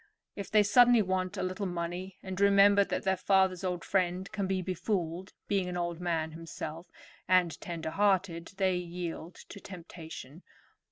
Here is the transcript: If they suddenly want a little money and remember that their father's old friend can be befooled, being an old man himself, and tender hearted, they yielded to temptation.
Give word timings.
If 0.35 0.49
they 0.49 0.63
suddenly 0.63 1.03
want 1.03 1.37
a 1.37 1.43
little 1.43 1.67
money 1.67 2.17
and 2.23 2.41
remember 2.41 2.83
that 2.83 3.03
their 3.03 3.15
father's 3.15 3.63
old 3.63 3.83
friend 3.85 4.31
can 4.31 4.47
be 4.47 4.63
befooled, 4.63 5.31
being 5.47 5.69
an 5.69 5.77
old 5.77 5.99
man 5.99 6.31
himself, 6.31 6.87
and 7.27 7.61
tender 7.61 7.91
hearted, 7.91 8.47
they 8.57 8.77
yielded 8.77 9.35
to 9.49 9.59
temptation. 9.59 10.41